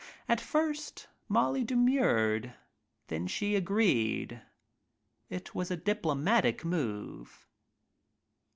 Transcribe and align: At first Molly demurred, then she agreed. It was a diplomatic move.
At 0.27 0.41
first 0.41 1.07
Molly 1.29 1.63
demurred, 1.63 2.55
then 3.09 3.27
she 3.27 3.53
agreed. 3.55 4.41
It 5.29 5.53
was 5.53 5.69
a 5.69 5.77
diplomatic 5.77 6.65
move. 6.65 7.47